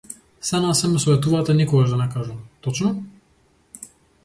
Сѐ 0.47 0.61
на 0.63 0.71
сѐ, 0.79 0.89
ме 0.93 1.01
советувате 1.03 1.55
никогаш 1.59 1.93
да 1.95 1.99
не 2.01 2.09
кажам 2.15 2.41
точно? 2.69 2.93